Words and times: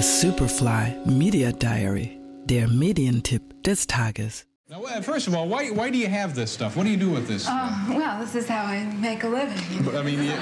Superfly 0.00 1.04
Media 1.06 1.52
Diary, 1.52 2.18
der 2.46 2.66
Medientipp 2.68 3.42
des 3.62 3.86
Tages. 3.86 4.44
Now, 4.68 4.82
uh, 4.84 5.00
first 5.02 5.26
of 5.26 5.34
all, 5.34 5.48
why, 5.48 5.68
why 5.70 5.90
do 5.90 5.98
you 5.98 6.08
have 6.08 6.34
this 6.34 6.50
stuff? 6.50 6.76
What 6.76 6.84
do 6.84 6.90
you 6.90 6.96
do 6.96 7.10
with 7.10 7.26
this? 7.26 7.46
Oh, 7.48 7.86
well, 7.90 8.20
this 8.20 8.34
is 8.34 8.48
how 8.48 8.62
I 8.64 8.84
make 9.00 9.24
a 9.24 9.28
living. 9.28 9.58
I 9.96 10.02
mean, 10.02 10.22
you- 10.22 10.32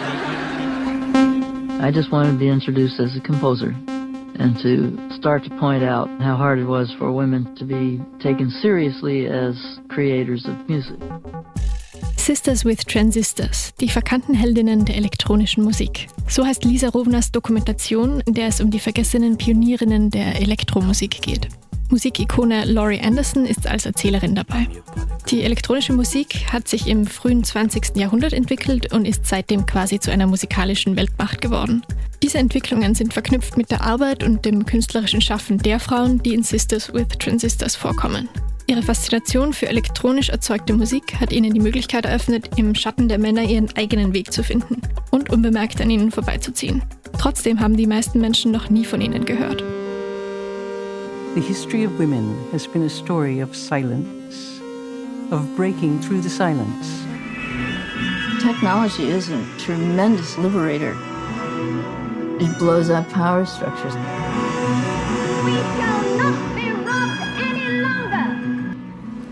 I 1.83 1.91
just 1.91 2.11
wanted 2.13 2.33
to 2.33 2.39
be 2.39 2.49
introduced 2.49 3.01
as 3.01 3.17
a 3.17 3.21
composer 3.21 3.75
and 4.39 4.57
to 4.63 4.97
start 5.17 5.45
to 5.45 5.51
point 5.59 5.83
out 5.83 6.09
how 6.21 6.37
hard 6.37 6.59
it 6.59 6.67
was 6.67 6.93
for 6.99 7.11
women 7.11 7.55
to 7.57 7.65
be 7.65 8.01
taken 8.21 8.51
seriously 8.63 9.27
as 9.27 9.57
creators 9.89 10.45
of 10.47 10.69
music. 10.69 10.99
Sisters 12.29 12.67
with 12.67 12.85
Transistors, 12.85 13.73
die 13.81 13.89
verkannten 13.89 14.35
Heldinnen 14.35 14.85
der 14.85 14.97
elektronischen 14.97 15.65
Musik. 15.65 16.09
So 16.29 16.45
heißt 16.45 16.63
Lisa 16.63 16.91
Rovners 16.91 17.33
Dokumentation, 17.33 18.21
in 18.27 18.35
der 18.35 18.49
es 18.49 18.61
um 18.61 18.71
die 18.71 18.81
vergessenen 18.81 19.39
Pionierinnen 19.39 20.11
der 20.11 20.39
Elektromusik 20.39 21.23
geht. 21.23 21.49
Musikikone 21.89 22.67
Laurie 22.67 23.01
Anderson 23.01 23.47
ist 23.47 23.67
als 23.67 23.87
Erzählerin 23.87 24.35
dabei. 24.35 24.69
Die 25.31 25.43
elektronische 25.43 25.95
Musik 25.95 26.53
hat 26.53 26.69
sich 26.69 26.87
im 26.87 27.07
frühen 27.07 27.45
20. 27.45 27.97
Jahrhundert 27.97 28.35
entwickelt 28.35 28.93
und 28.93 29.09
ist 29.09 29.25
seitdem 29.25 29.65
quasi 29.65 29.99
zu 29.99 30.11
einer 30.11 30.27
musikalischen 30.27 30.97
Weltmacht 30.97 31.41
geworden. 31.41 31.83
Diese 32.23 32.37
Entwicklungen 32.37 32.95
sind 32.95 33.15
verknüpft 33.15 33.57
mit 33.57 33.71
der 33.71 33.81
Arbeit 33.81 34.23
und 34.23 34.45
dem 34.45 34.67
künstlerischen 34.67 35.23
Schaffen 35.23 35.57
der 35.57 35.81
Frauen, 35.81 36.23
die 36.23 36.35
in 36.35 36.43
Sisters 36.43 36.93
with 36.93 37.09
Transistors 37.19 37.75
vorkommen. 37.75 38.29
Ihre 38.69 38.83
Faszination 38.83 39.55
für 39.55 39.67
elektronisch 39.67 40.29
erzeugte 40.29 40.75
Musik 40.75 41.19
hat 41.19 41.33
ihnen 41.33 41.55
die 41.55 41.61
Möglichkeit 41.61 42.05
eröffnet, 42.05 42.51
im 42.59 42.75
Schatten 42.75 43.09
der 43.09 43.19
Männer 43.19 43.41
ihren 43.41 43.75
eigenen 43.75 44.13
Weg 44.13 44.31
zu 44.31 44.45
finden 44.45 44.83
und 45.11 45.31
unbemerkt 45.31 45.81
an 45.81 45.89
ihnen 45.89 46.11
vorbeizuziehen. 46.11 46.83
Trotzdem 47.19 47.61
haben 47.61 47.79
die 47.79 47.87
meisten 47.87 48.21
Menschen 48.21 48.53
noch 48.53 48.69
nie 48.69 48.85
von 48.85 49.01
ihnen 49.01 49.25
gehört. 49.25 49.65
The 51.35 51.41
history 51.41 51.87
of 51.87 51.99
women 51.99 52.35
has 52.53 52.67
been 52.67 52.85
a 52.85 52.91
story 52.91 53.43
of 53.43 53.57
silence, 53.57 54.61
of 55.31 55.41
breaking 55.57 55.99
through 56.03 56.21
the 56.21 56.29
silence. 56.29 57.07
Technology 58.43 59.09
is 59.09 59.31
a 59.31 59.39
tremendous 59.57 60.37
liberator. 60.37 60.95
It 62.39 62.59
blows 62.59 62.91
up 62.91 63.09
power 63.09 63.47
structures. 63.47 63.95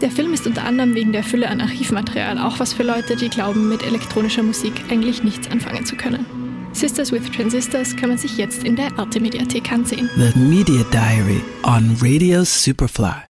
Der 0.01 0.11
Film 0.11 0.35
ist 0.35 0.47
unter 0.47 0.65
anderem 0.65 0.95
wegen 0.95 1.13
der 1.13 1.23
Fülle 1.23 1.49
an 1.49 1.61
Archivmaterial 1.61 2.39
auch 2.39 2.61
was 2.61 2.75
für 2.75 2.83
Leute, 2.83 3.17
die 3.17 3.31
glauben, 3.31 3.69
mit 3.69 3.83
elektronischer 3.83 4.43
Musik 4.43 4.73
eigentlich 4.91 5.23
nichts 5.23 5.51
anfangen 5.51 5.87
zu 5.87 5.97
können. 5.97 6.27
Sisters 6.73 7.11
with 7.11 7.31
Transistors 7.31 7.97
kann 7.97 8.11
man 8.11 8.19
sich 8.19 8.37
jetzt 8.37 8.63
in 8.65 8.77
der 8.77 8.99
Arte 8.99 9.19
Mediathek 9.19 9.73
ansehen. 9.73 10.11
The 10.17 10.39
Media 10.39 10.85
Diary 10.93 11.41
on 11.65 11.97
Radio 12.03 12.45
Superfly. 12.45 13.23